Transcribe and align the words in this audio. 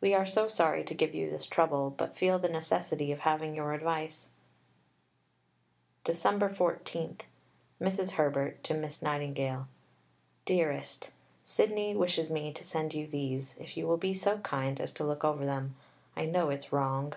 We 0.00 0.14
are 0.14 0.24
so 0.24 0.48
sorry 0.48 0.82
to 0.84 0.94
give 0.94 1.14
you 1.14 1.28
this 1.28 1.46
trouble, 1.46 1.90
but 1.90 2.16
feel 2.16 2.38
the 2.38 2.48
necessity 2.48 3.12
of 3.12 3.18
having 3.18 3.54
your 3.54 3.74
advice. 3.74 4.28
Dec. 6.06 6.56
14 6.56 7.18
(Mrs. 7.78 8.12
Herbert 8.12 8.64
to 8.64 8.72
Miss 8.72 9.02
Nightingale). 9.02 9.68
DEAREST 10.46 11.10
Sidney 11.44 11.94
wishes 11.94 12.30
me 12.30 12.50
to 12.50 12.64
send 12.64 12.94
you 12.94 13.06
these, 13.06 13.56
if 13.58 13.76
you 13.76 13.86
will 13.86 13.98
be 13.98 14.14
so 14.14 14.38
kind 14.38 14.80
as 14.80 14.90
to 14.94 15.04
look 15.04 15.22
over 15.22 15.44
them. 15.44 15.76
I 16.16 16.24
know 16.24 16.48
it's 16.48 16.72
wrong. 16.72 17.12